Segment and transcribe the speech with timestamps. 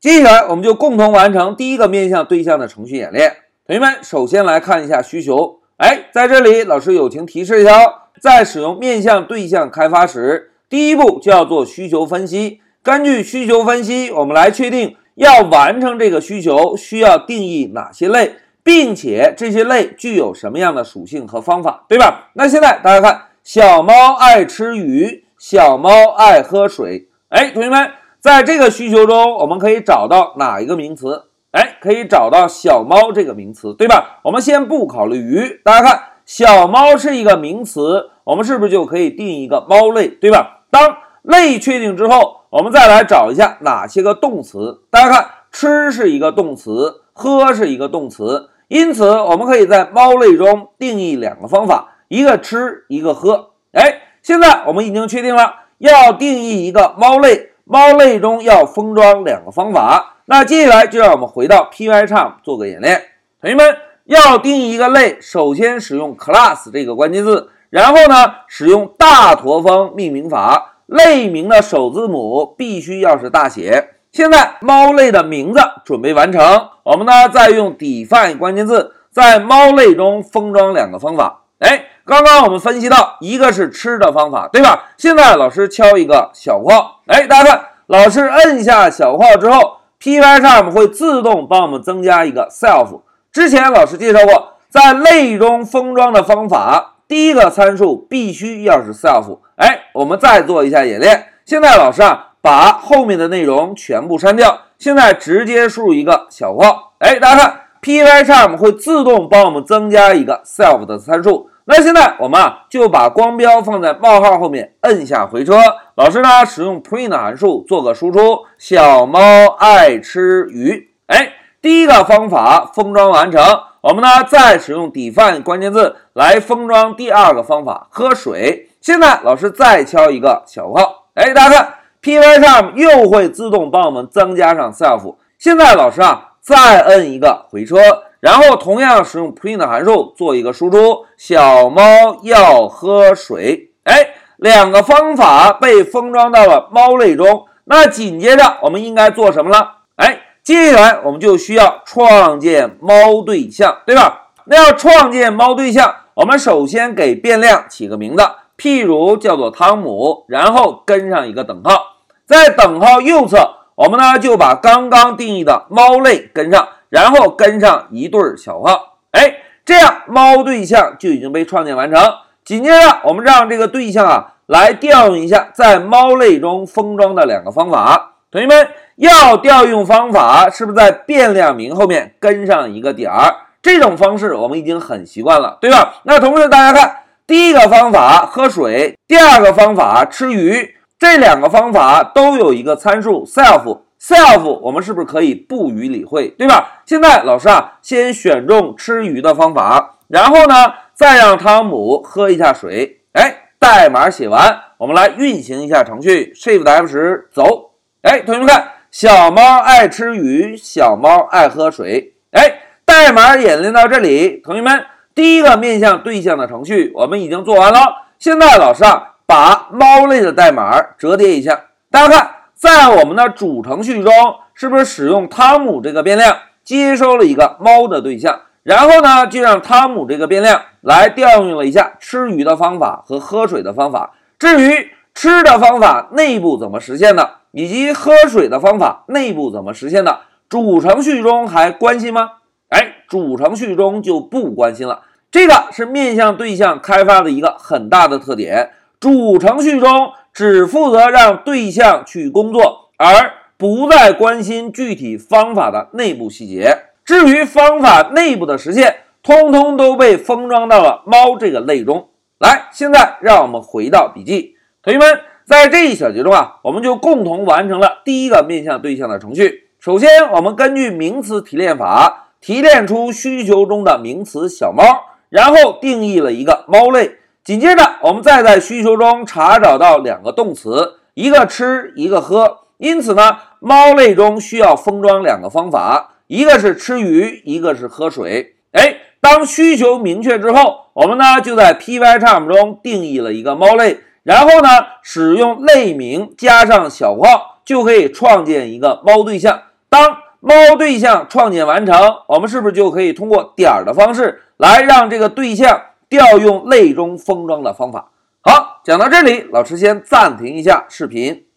[0.00, 3.34] 接下来我们就共同完成第一个面向对象的程序演练。
[3.66, 5.58] 同学们，首先来看一下需求。
[5.78, 12.60] 哎，在这里老师友情提示一下哦，在使用面向对象开发时，第一步就要做需求分析。
[12.80, 22.30] 根据需求分析，我们来确定要完成这个需求需要定义哪些类，并且这些类具有什么样的属性和方法，对吧？
[22.34, 27.08] 那现在大家看，小猫爱吃鱼，小猫爱喝水。
[27.30, 27.90] 哎，同学们。
[28.20, 31.26] 在这个需求中，我们可以找到哪一个名词？
[31.52, 34.18] 哎，可以找到小猫这个名词，对吧？
[34.24, 40.64] 我们先不考虑鱼，大家看，小猫是一个名词，我们是不是就可以定一个猫类，对吧？
[40.70, 44.82] 当类确定之后，我们再来找一下哪些个动词。
[44.90, 53.50] 大家看，吃是一个动词，喝是一个动词，因此我们可以在猫类中定义两个方法，一个吃，一个喝。
[53.72, 57.52] 哎，现在我们已经确定了要定义一个猫类。
[57.70, 63.02] 猫类中要封装两个方法，那接下来就让我们回到 Pycharm 做个演练。
[63.42, 73.90] 同学们要定义一个类，首先使用 class 这个关键字，然后呢使用大驼峰命名法，类名的首字母必须要是大写。
[74.12, 81.42] 现在猫类的名字准备完成，我们呢再用 define 关键字在猫类中封装两个方法。
[81.58, 81.84] 哎。
[82.08, 84.84] 刚刚我们分析到，一个是吃的方法，对吧？
[84.96, 93.02] 现在老师敲一个小括号，哎，大家看，老师摁下小括号之后，Pycharm 会自动帮我们增加一个 self。
[93.30, 99.40] 之前老师介绍过，在类中封装的方法，第一个参数必须要是 self。
[99.56, 101.26] 哎，我们再做一下演练。
[101.44, 111.50] 现在老师啊，把后面的内容全部删掉，现在直接输入一个小括号，哎，大家看，Pycharm 会自动帮我们增加一个 self 的参数。
[111.70, 115.52] 那现在我们啊就把光标放在冒号后面，摁下回车。
[115.96, 119.20] 老师呢使用 print 函数做个输出，小猫
[119.58, 120.88] 爱吃鱼。
[121.08, 123.42] 哎，第一个方法封装完成。
[123.82, 128.70] 我们呢再使用 define 关键字来封装第二个方法，喝水。
[128.80, 135.16] 现在老师再敲一个小括号，哎，大家看，Pycharm 又会自动帮我们增加上 self。
[135.38, 137.76] 现在老师啊再摁一个回车。
[138.20, 141.82] 然后同样使用 print 函数做一个输出，小猫
[142.22, 143.70] 要喝水。
[143.84, 147.46] 哎，两个方法被封装到了猫类中。
[147.64, 149.76] 那紧接着我们应该做什么了？
[149.96, 154.30] 哎，接下来我们就需要创建猫对象，对吧？
[154.46, 158.22] 那要创建猫对象，我们首先给变量起个名字，
[158.56, 166.66] 譬如叫做汤姆，然后跟上一个等号，在等号右侧，我们呢就把刚刚定义的猫类跟上。
[166.90, 172.00] 然后跟上一对小号，哎，这样猫对象就已经被创建完成。
[172.44, 178.12] 紧接着，我们让这个对象啊来调用一下在猫类中封装的两个方法。
[178.30, 183.34] 同学们，要调用方法是不是在变量名后面跟上一个点儿？
[183.60, 185.96] 这种方式我们已经很习惯了，对吧？
[186.04, 193.80] 那同时大家看，第一个方法喝水，第二个方法吃鱼，这两个方法都有一个参数 self。
[194.00, 196.82] self，我们是不是可以不予理会，对吧？
[196.86, 203.00] 现在老师啊，先选中吃鱼的方法，然后呢，再让汤姆喝一下水。
[203.12, 207.72] 哎，代码写完，我们来运行一下程序，Shift F 十走。
[208.02, 212.14] 哎，同学们看，小猫爱吃鱼，小猫爱喝水。
[212.30, 218.06] 哎，代码演练到这里，同学们，第一个面向对象的程序我们已经做完了。
[218.18, 222.30] 现在老师啊，把猫类的代码折叠一下，大家看。
[222.58, 224.12] 在我们的主程序中，
[224.52, 228.40] 是不是使用汤姆这个变量接收了一个猫的对象？
[228.64, 234.14] 然后呢，就让汤姆这个变量来调用了一下吃鱼的方法和喝水的方法。
[234.40, 242.32] 至于吃的方法内部怎么实现的，以及喝水的方法内部怎么实现的，主程序中还关心吗？
[242.70, 245.02] 哎，主程序中就不关心了。
[245.30, 250.12] 这个是面向对象开发的一个很大的特点，主程序中。
[250.34, 256.78] 只负责让对象去工作，而不再关心具体方法的内部细节。
[257.04, 262.68] 至于方法内部的实现，通通都被封装到了猫这个类中来。
[262.70, 269.64] 现在让我们回到笔记，同学们，在这一小节中啊，我们就共同完成了第一个面向对象的程序。
[269.80, 274.84] 首先，我们根据名词提炼法提炼出需求中的名词小猫，
[275.30, 277.17] 然后定义了一个猫类。
[277.48, 282.58] 紧接着，我们再在需求中查找到两个动词，一个吃，一个喝。
[282.76, 288.56] 因此呢，猫类中需要封装两个方法，一个是吃鱼，一个是喝水。
[288.72, 294.68] 哎，当需求明确之后，我们呢就在 Pycharm 中定义了一个猫类，然后呢
[295.02, 299.62] 使用类名加上小括号，就可以创建一个猫对象。
[299.88, 301.96] 当猫对象创建完成，
[302.26, 308.12] 我们是不是就可以通过点儿的方式来让这个对象调用类中封装的方法？
[308.40, 311.47] 好，讲到这里，老师先暂停一下视频。